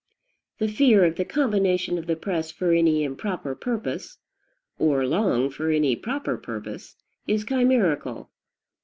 [0.57, 4.17] The fear of the combination of the press for any improper purpose,
[4.79, 6.95] or long for any proper purpose,
[7.27, 8.31] is chimerical.